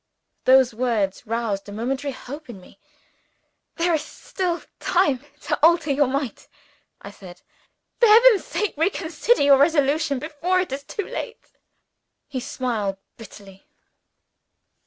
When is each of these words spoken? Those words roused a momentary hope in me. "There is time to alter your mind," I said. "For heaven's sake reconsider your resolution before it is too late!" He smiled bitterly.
Those 0.45 0.73
words 0.73 1.27
roused 1.27 1.69
a 1.69 1.71
momentary 1.71 2.11
hope 2.11 2.49
in 2.49 2.59
me. 2.59 2.79
"There 3.75 3.93
is 3.93 4.33
time 4.79 5.23
to 5.41 5.59
alter 5.61 5.91
your 5.91 6.07
mind," 6.07 6.47
I 7.03 7.11
said. 7.11 7.43
"For 7.99 8.07
heaven's 8.07 8.43
sake 8.43 8.73
reconsider 8.77 9.43
your 9.43 9.57
resolution 9.59 10.17
before 10.17 10.59
it 10.59 10.71
is 10.71 10.83
too 10.83 11.05
late!" 11.05 11.51
He 12.27 12.39
smiled 12.39 12.97
bitterly. 13.17 13.67